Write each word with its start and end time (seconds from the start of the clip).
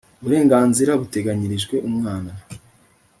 Uburenganzira 0.19 0.91
buteganyirijwe 1.01 1.75
umwana 1.89 2.31